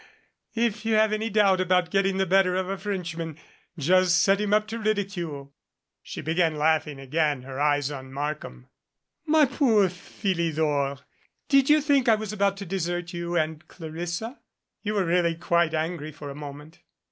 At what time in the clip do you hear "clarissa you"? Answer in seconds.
13.67-14.95